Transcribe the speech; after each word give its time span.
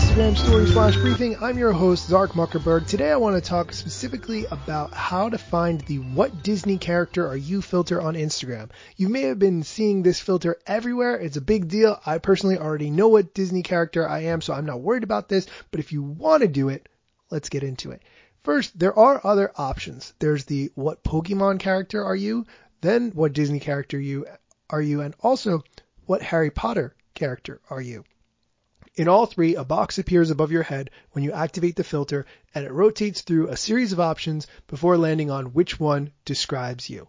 Instagram 0.00 0.34
story 0.34 0.64
Flash 0.64 0.96
Briefing. 0.96 1.36
I'm 1.42 1.58
your 1.58 1.72
host, 1.72 2.08
Zark 2.08 2.30
Muckerberg. 2.32 2.86
Today 2.86 3.10
I 3.10 3.16
want 3.16 3.36
to 3.36 3.46
talk 3.46 3.74
specifically 3.74 4.46
about 4.46 4.94
how 4.94 5.28
to 5.28 5.36
find 5.36 5.82
the 5.82 5.98
What 5.98 6.42
Disney 6.42 6.78
Character 6.78 7.28
Are 7.28 7.36
You 7.36 7.60
filter 7.60 8.00
on 8.00 8.14
Instagram. 8.14 8.70
You 8.96 9.10
may 9.10 9.22
have 9.22 9.38
been 9.38 9.62
seeing 9.62 10.02
this 10.02 10.18
filter 10.18 10.56
everywhere. 10.66 11.16
It's 11.16 11.36
a 11.36 11.42
big 11.42 11.68
deal. 11.68 12.00
I 12.06 12.16
personally 12.16 12.56
already 12.56 12.88
know 12.88 13.08
what 13.08 13.34
Disney 13.34 13.62
character 13.62 14.08
I 14.08 14.20
am, 14.20 14.40
so 14.40 14.54
I'm 14.54 14.64
not 14.64 14.80
worried 14.80 15.02
about 15.04 15.28
this. 15.28 15.46
But 15.70 15.80
if 15.80 15.92
you 15.92 16.02
want 16.02 16.40
to 16.40 16.48
do 16.48 16.70
it, 16.70 16.88
let's 17.28 17.50
get 17.50 17.62
into 17.62 17.90
it. 17.90 18.00
First, 18.42 18.78
there 18.78 18.98
are 18.98 19.20
other 19.22 19.52
options. 19.54 20.14
There's 20.18 20.46
the 20.46 20.72
What 20.76 21.04
Pokemon 21.04 21.60
Character 21.60 22.02
Are 22.02 22.16
You? 22.16 22.46
Then 22.80 23.10
What 23.10 23.34
Disney 23.34 23.60
Character 23.60 24.00
you 24.00 24.26
Are 24.70 24.80
You? 24.80 25.02
And 25.02 25.14
also 25.20 25.62
What 26.06 26.22
Harry 26.22 26.50
Potter 26.50 26.94
Character 27.14 27.60
Are 27.68 27.82
You? 27.82 28.04
In 28.96 29.06
all 29.06 29.24
three, 29.26 29.54
a 29.54 29.64
box 29.64 29.98
appears 29.98 30.30
above 30.30 30.50
your 30.50 30.64
head 30.64 30.90
when 31.12 31.22
you 31.22 31.30
activate 31.30 31.76
the 31.76 31.84
filter 31.84 32.26
and 32.54 32.64
it 32.64 32.72
rotates 32.72 33.20
through 33.20 33.48
a 33.48 33.56
series 33.56 33.92
of 33.92 34.00
options 34.00 34.48
before 34.66 34.98
landing 34.98 35.30
on 35.30 35.52
which 35.52 35.78
one 35.78 36.10
describes 36.24 36.90
you. 36.90 37.06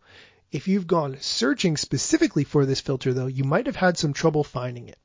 If 0.52 0.68
you've 0.68 0.86
gone 0.86 1.18
searching 1.22 1.78
specifically 1.78 2.44
for 2.44 2.66
this 2.66 2.82
filter 2.82 3.14
though, 3.14 3.28
you 3.28 3.44
might 3.44 3.66
have 3.66 3.78
had 3.78 3.98
some 3.98 4.14
trouble 4.14 4.44
finding 4.44 4.90
it. 4.90 5.00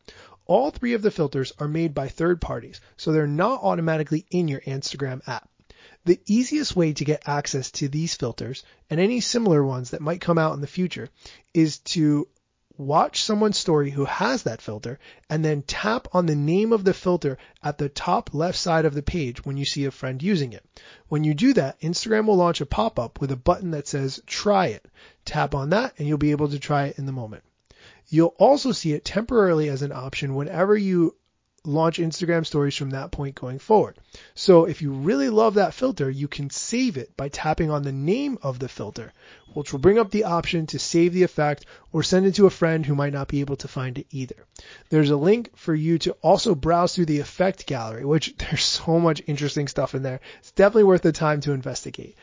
All 0.45 0.71
three 0.71 0.93
of 0.93 1.03
the 1.03 1.11
filters 1.11 1.53
are 1.59 1.67
made 1.67 1.95
by 1.95 2.09
third 2.09 2.41
parties, 2.41 2.81
so 2.97 3.11
they're 3.11 3.27
not 3.27 3.63
automatically 3.63 4.27
in 4.31 4.47
your 4.47 4.61
Instagram 4.61 5.27
app. 5.27 5.49
The 6.05 6.21
easiest 6.27 6.77
way 6.77 6.93
to 6.93 7.05
get 7.05 7.27
access 7.27 7.71
to 7.73 7.89
these 7.89 8.15
filters 8.15 8.65
and 8.91 9.01
any 9.01 9.21
similar 9.21 9.65
ones 9.65 9.91
that 9.91 10.03
might 10.03 10.21
come 10.21 10.39
out 10.39 10.55
in 10.55 10.61
the 10.61 10.67
future 10.67 11.09
is 11.55 11.79
to 11.79 12.29
watch 12.79 13.23
someone's 13.23 13.57
story 13.59 13.91
who 13.91 14.05
has 14.05 14.43
that 14.43 14.61
filter 14.61 14.99
and 15.31 15.45
then 15.45 15.63
tap 15.63 16.09
on 16.13 16.27
the 16.27 16.35
name 16.35 16.73
of 16.73 16.85
the 16.85 16.95
filter 16.95 17.39
at 17.63 17.79
the 17.79 17.89
top 17.89 18.35
left 18.35 18.59
side 18.59 18.85
of 18.85 18.95
the 18.95 19.03
page 19.03 19.45
when 19.45 19.57
you 19.57 19.65
see 19.65 19.85
a 19.85 19.91
friend 19.91 20.23
using 20.23 20.53
it. 20.53 20.65
When 21.09 21.25
you 21.25 21.35
do 21.35 21.53
that, 21.55 21.81
Instagram 21.81 22.27
will 22.27 22.37
launch 22.37 22.61
a 22.61 22.67
pop-up 22.67 23.21
with 23.21 23.31
a 23.31 23.37
button 23.37 23.71
that 23.71 23.89
says 23.89 24.21
try 24.27 24.67
it. 24.67 24.85
Tap 25.25 25.55
on 25.55 25.71
that 25.71 25.95
and 25.99 26.07
you'll 26.07 26.19
be 26.19 26.33
able 26.33 26.49
to 26.49 26.59
try 26.59 26.87
it 26.87 26.99
in 26.99 27.07
the 27.07 27.13
moment. 27.13 27.43
You'll 28.09 28.35
also 28.39 28.73
see 28.73 28.93
it 28.93 29.05
temporarily 29.05 29.69
as 29.69 29.83
an 29.83 29.93
option 29.93 30.35
whenever 30.35 30.77
you 30.77 31.17
launch 31.67 31.99
Instagram 31.99 32.47
stories 32.47 32.77
from 32.77 32.91
that 32.91 33.11
point 33.11 33.35
going 33.35 33.59
forward. 33.59 33.97
So 34.35 34.65
if 34.65 34.83
you 34.83 34.93
really 34.93 35.29
love 35.29 35.55
that 35.55 35.75
filter, 35.75 36.09
you 36.09 36.29
can 36.29 36.51
save 36.51 36.97
it 36.97 37.17
by 37.17 37.29
tapping 37.29 37.71
on 37.71 37.83
the 37.83 37.93
name 37.93 38.39
of 38.43 38.59
the 38.59 38.69
filter, 38.69 39.13
which 39.53 39.73
will 39.73 39.81
bring 39.81 39.99
up 39.99 40.11
the 40.11 40.25
option 40.25 40.67
to 40.69 40.79
save 40.79 41.13
the 41.13 41.25
effect 41.25 41.67
or 41.93 42.03
send 42.03 42.27
it 42.27 42.37
to 42.37 42.47
a 42.47 42.51
friend 42.51 42.87
who 42.87 42.95
might 42.95 43.13
not 43.13 43.29
be 43.29 43.41
able 43.41 43.57
to 43.57 43.69
find 43.69 43.99
it 43.99 44.07
either. 44.11 44.47
There's 44.89 45.11
a 45.11 45.17
link 45.17 45.57
for 45.57 45.75
you 45.75 45.99
to 46.01 46.13
also 46.23 46.55
browse 46.55 46.95
through 46.95 47.07
the 47.07 47.21
effect 47.21 47.67
gallery, 47.67 48.05
which 48.05 48.37
there's 48.39 48.65
so 48.65 49.01
much 49.01 49.23
interesting 49.27 49.69
stuff 49.69 49.95
in 49.95 50.03
there. 50.03 50.21
It's 50.39 50.53
definitely 50.53 50.85
worth 50.85 51.03
the 51.03 51.13
time 51.13 51.41
to 51.43 51.53
investigate. 51.53 52.17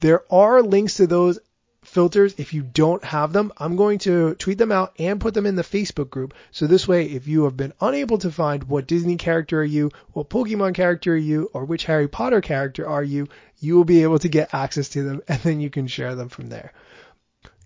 There 0.00 0.30
are 0.30 0.62
links 0.62 0.94
to 0.94 1.06
those 1.06 1.38
filters 1.86 2.34
if 2.36 2.52
you 2.52 2.62
don't 2.62 3.04
have 3.04 3.32
them. 3.32 3.52
I'm 3.56 3.76
going 3.76 3.98
to 4.00 4.34
tweet 4.34 4.58
them 4.58 4.72
out 4.72 4.92
and 4.98 5.20
put 5.20 5.34
them 5.34 5.46
in 5.46 5.56
the 5.56 5.62
Facebook 5.62 6.10
group. 6.10 6.34
So 6.50 6.66
this 6.66 6.86
way, 6.86 7.06
if 7.06 7.26
you 7.26 7.44
have 7.44 7.56
been 7.56 7.72
unable 7.80 8.18
to 8.18 8.30
find 8.30 8.64
what 8.64 8.86
Disney 8.86 9.16
character 9.16 9.60
are 9.60 9.64
you, 9.64 9.90
what 10.12 10.28
Pokemon 10.28 10.74
character 10.74 11.14
are 11.14 11.16
you, 11.16 11.50
or 11.52 11.64
which 11.64 11.84
Harry 11.84 12.08
Potter 12.08 12.40
character 12.40 12.86
are 12.86 13.02
you, 13.02 13.28
you 13.60 13.76
will 13.76 13.84
be 13.84 14.02
able 14.02 14.18
to 14.18 14.28
get 14.28 14.52
access 14.52 14.88
to 14.90 15.02
them 15.02 15.22
and 15.28 15.40
then 15.42 15.60
you 15.60 15.70
can 15.70 15.86
share 15.86 16.14
them 16.14 16.28
from 16.28 16.48
there. 16.48 16.72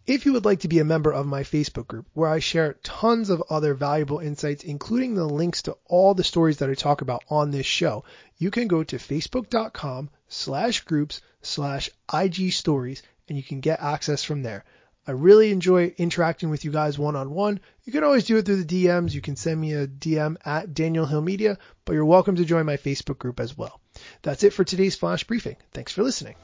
If 0.07 0.27
you 0.27 0.33
would 0.33 0.45
like 0.45 0.61
to 0.61 0.69
be 0.69 0.81
a 0.81 0.85
member 0.85 1.13
of 1.13 1.27
my 1.27 1.43
Facebook 1.43 1.87
group, 1.87 2.07
where 2.15 2.29
I 2.29 2.41
share 2.41 2.75
tons 2.83 3.31
of 3.31 3.45
other 3.49 3.75
valuable 3.75 4.19
insights, 4.19 4.65
including 4.65 5.15
the 5.15 5.25
links 5.25 5.63
to 5.63 5.77
all 5.87 6.15
the 6.15 6.25
stories 6.25 6.59
that 6.59 6.71
I 6.71 6.75
talk 6.75 7.01
about 7.01 7.23
on 7.29 7.51
this 7.51 7.67
show, 7.67 8.05
you 8.37 8.51
can 8.51 8.67
go 8.67 8.83
to 8.83 8.97
facebook.com 8.97 10.11
slash 10.29 10.81
groups 10.81 11.21
slash 11.43 11.91
IG 12.13 12.53
stories 12.53 13.03
and 13.31 13.39
you 13.39 13.45
can 13.45 13.61
get 13.61 13.81
access 13.81 14.25
from 14.25 14.43
there. 14.43 14.65
I 15.07 15.13
really 15.13 15.51
enjoy 15.51 15.95
interacting 15.97 16.51
with 16.51 16.65
you 16.65 16.73
guys 16.73 16.99
one 16.99 17.17
on 17.17 17.31
one. 17.31 17.61
You 17.85 17.93
can 17.93 18.05
always 18.05 18.25
do 18.25 18.37
it 18.37 18.45
through 18.45 18.65
the 18.65 18.85
DMs. 18.85 19.15
You 19.15 19.23
can 19.23 19.37
send 19.37 19.59
me 19.59 19.73
a 19.73 19.87
DM 19.87 20.37
at 20.45 20.75
Daniel 20.75 21.07
Hill 21.07 21.23
Media, 21.23 21.57
but 21.85 21.95
you're 21.95 22.05
welcome 22.05 22.37
to 22.37 22.45
join 22.45 22.67
my 22.67 22.77
Facebook 22.77 23.19
group 23.19 23.41
as 23.41 23.57
well. 23.57 23.81
That's 24.23 24.45
it 24.45 24.53
for 24.53 24.65
today's 24.65 24.97
flash 24.97 25.25
briefing. 25.25 25.57
Thanks 25.73 25.93
for 25.93 26.03
listening. 26.03 26.35